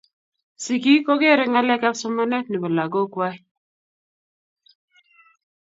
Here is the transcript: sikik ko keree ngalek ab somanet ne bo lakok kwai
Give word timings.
sikik 0.63 1.01
ko 1.05 1.13
keree 1.21 1.47
ngalek 1.51 1.83
ab 1.87 1.95
somanet 2.01 2.45
ne 2.49 2.57
bo 2.61 2.67
lakok 2.77 3.09
kwai 3.13 3.37